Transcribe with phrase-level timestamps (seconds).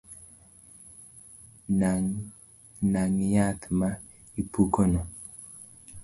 [2.93, 3.89] Nang’ yath ma
[4.41, 5.01] ipukono